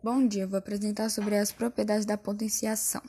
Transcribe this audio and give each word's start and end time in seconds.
Bom 0.00 0.28
dia, 0.28 0.46
vou 0.46 0.56
apresentar 0.56 1.10
sobre 1.10 1.36
as 1.36 1.50
propriedades 1.50 2.06
da 2.06 2.16
potenciação. 2.16 3.02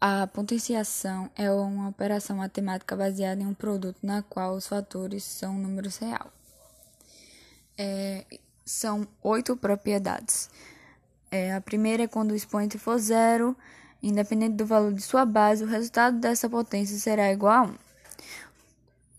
A 0.00 0.26
potenciação 0.26 1.30
é 1.36 1.48
uma 1.52 1.88
operação 1.88 2.38
matemática 2.38 2.96
baseada 2.96 3.40
em 3.40 3.46
um 3.46 3.54
produto 3.54 3.96
na 4.02 4.20
qual 4.20 4.56
os 4.56 4.66
fatores 4.66 5.22
são 5.22 5.54
números 5.54 5.96
reais. 5.98 6.32
É, 7.78 8.24
são 8.64 9.06
oito 9.22 9.56
propriedades. 9.56 10.50
É, 11.30 11.54
a 11.54 11.60
primeira 11.60 12.02
é 12.02 12.08
quando 12.08 12.32
o 12.32 12.36
expoente 12.36 12.76
for 12.76 12.98
zero, 12.98 13.56
independente 14.02 14.56
do 14.56 14.66
valor 14.66 14.92
de 14.92 15.02
sua 15.02 15.24
base, 15.24 15.62
o 15.62 15.68
resultado 15.68 16.18
dessa 16.18 16.50
potência 16.50 16.98
será 16.98 17.30
igual 17.30 17.54
a 17.54 17.62
1. 17.62 17.74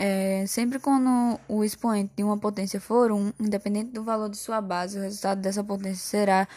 É, 0.02 0.46
sempre 0.48 0.80
quando 0.80 1.38
o 1.46 1.62
expoente 1.62 2.14
de 2.16 2.24
uma 2.24 2.38
potência 2.38 2.80
for 2.80 3.12
1, 3.12 3.34
independente 3.38 3.92
do 3.92 4.02
valor 4.02 4.30
de 4.30 4.38
sua 4.38 4.62
base, 4.62 4.98
o 4.98 5.02
resultado 5.02 5.42
dessa 5.42 5.62
potência 5.62 5.98
será 5.98 6.48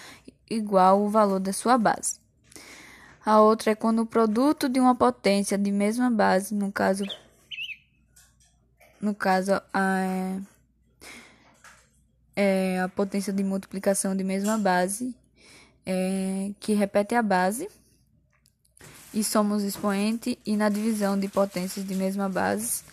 igual 0.48 1.00
ao 1.00 1.08
valor 1.08 1.40
da 1.40 1.52
sua 1.52 1.76
base. 1.76 2.20
A 3.26 3.40
outra 3.40 3.72
é 3.72 3.74
quando 3.74 4.02
o 4.02 4.06
produto 4.06 4.68
de 4.68 4.78
uma 4.78 4.94
potência 4.94 5.58
de 5.58 5.72
mesma 5.72 6.08
base, 6.08 6.54
no 6.54 6.70
caso, 6.70 7.04
no 9.00 9.12
caso 9.12 9.60
a, 9.74 10.38
é, 12.36 12.80
a 12.80 12.88
potência 12.88 13.32
de 13.32 13.42
multiplicação 13.42 14.14
de 14.16 14.22
mesma 14.22 14.56
base, 14.56 15.12
é, 15.84 16.52
que 16.60 16.74
repete 16.74 17.16
a 17.16 17.22
base, 17.22 17.68
e 19.12 19.24
somos 19.24 19.64
expoente, 19.64 20.38
e 20.46 20.56
na 20.56 20.68
divisão 20.68 21.18
de 21.18 21.26
potências 21.26 21.84
de 21.84 21.94
mesma 21.96 22.28
base, 22.28 22.84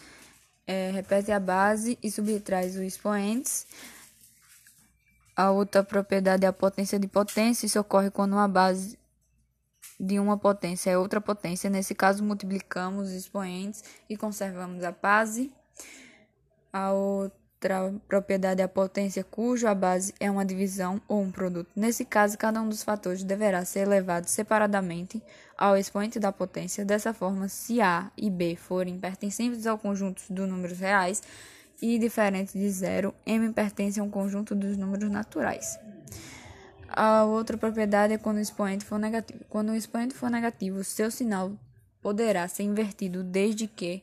é, 0.70 0.92
repete 0.92 1.32
a 1.32 1.40
base 1.40 1.98
e 2.04 2.12
subtrai 2.12 2.68
os 2.68 2.76
expoentes. 2.76 3.66
A 5.36 5.50
outra 5.50 5.84
propriedade 5.84 6.46
é 6.46 6.48
a 6.48 6.54
potência 6.54 7.00
de 7.00 7.08
potência. 7.08 7.66
Isso 7.66 7.80
ocorre 7.80 8.12
quando 8.12 8.34
uma 8.34 8.48
base 8.48 9.00
de 10.00 10.20
uma 10.20 10.38
potência 10.38 10.92
é 10.92 10.98
outra 10.98 11.20
potência. 11.20 11.72
Nesse 11.72 11.96
caso, 11.96 12.24
multiplicamos 12.24 13.10
os 13.10 13.16
expoentes 13.16 13.84
e 14.08 14.16
conservamos 14.16 14.84
a 14.84 14.92
base. 14.92 15.52
A 16.72 16.92
outra 16.92 17.39
propriedade 18.08 18.62
é 18.62 18.64
a 18.64 18.68
potência 18.68 19.24
cuja 19.24 19.76
base 19.76 20.14
é 20.20 20.32
uma 20.32 20.46
divisão 20.46 21.02
ou 21.08 21.22
um 21.22 21.32
produto. 21.32 21.70
Nesse 21.76 22.06
caso, 22.06 22.38
cada 22.38 22.62
um 22.62 22.70
dos 22.70 22.84
fatores 22.84 23.24
deverá 23.24 23.66
ser 23.66 23.82
elevado 23.82 24.28
separadamente 24.28 25.22
ao 25.58 25.76
expoente 25.76 26.20
da 26.20 26.32
potência. 26.32 26.86
Dessa 26.86 27.14
forma, 27.14 27.50
se 27.50 27.82
A 27.82 28.10
e 28.18 28.30
B 28.30 28.56
forem 28.56 28.98
pertencentes 28.98 29.68
ao 29.68 29.78
conjunto 29.78 30.22
dos 30.30 30.48
números 30.48 30.80
reais 30.80 31.22
e 31.82 32.00
diferentes 32.00 32.54
de 32.54 32.70
zero, 32.70 33.14
M 33.26 33.52
pertence 33.52 34.00
a 34.00 34.04
um 34.04 34.10
conjunto 34.10 34.56
dos 34.56 34.78
números 34.78 35.10
naturais. 35.10 35.78
A 36.88 37.24
outra 37.24 37.58
propriedade 37.58 38.14
é 38.14 38.18
quando 38.18 38.38
o 38.38 38.42
expoente 38.42 38.86
for 38.86 38.98
negativo. 38.98 39.44
Quando 39.50 39.70
o 39.70 39.76
expoente 39.76 40.16
for 40.16 40.30
negativo, 40.30 40.84
seu 40.84 41.12
sinal 41.12 41.52
poderá 42.02 42.48
ser 42.48 42.64
invertido 42.64 43.24
desde 43.24 43.68
que, 43.68 44.02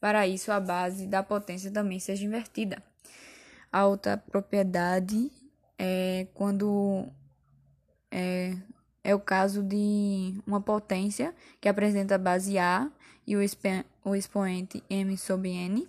para 0.00 0.26
isso, 0.26 0.52
a 0.52 0.60
base 0.60 1.06
da 1.06 1.22
potência 1.22 1.70
também 1.70 1.98
seja 1.98 2.24
invertida. 2.24 2.82
A 3.76 3.84
outra 3.84 4.16
propriedade 4.16 5.30
é 5.78 6.26
quando 6.32 7.10
é, 8.10 8.56
é 9.04 9.14
o 9.14 9.20
caso 9.20 9.62
de 9.62 10.40
uma 10.46 10.62
potência 10.62 11.34
que 11.60 11.68
apresenta 11.68 12.16
base 12.16 12.56
A 12.56 12.90
e 13.26 13.36
o, 13.36 13.40
o 14.02 14.14
expoente 14.14 14.82
m 14.88 15.18
sobre 15.18 15.50
n. 15.50 15.86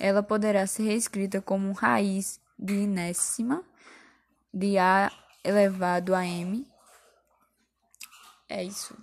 Ela 0.00 0.22
poderá 0.22 0.66
ser 0.66 0.84
reescrita 0.84 1.42
como 1.42 1.72
raiz 1.72 2.40
de 2.58 2.72
inésima 2.72 3.62
de 4.50 4.78
A 4.78 5.12
elevado 5.44 6.14
a 6.14 6.24
m. 6.24 6.66
É 8.48 8.64
isso. 8.64 8.96